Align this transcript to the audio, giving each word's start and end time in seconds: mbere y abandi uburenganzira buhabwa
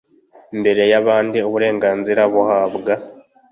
mbere 0.59 0.81
y 0.91 0.95
abandi 1.01 1.37
uburenganzira 1.47 2.21
buhabwa 2.33 2.93